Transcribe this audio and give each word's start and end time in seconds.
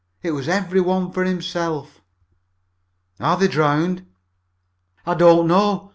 It 0.23 0.31
was 0.31 0.49
every 0.49 0.81
one 0.81 1.11
for 1.11 1.23
himself." 1.25 2.01
"Are 3.19 3.37
they 3.37 3.47
drowned?" 3.47 4.03
"I 5.05 5.13
don't 5.13 5.47
know! 5.47 5.89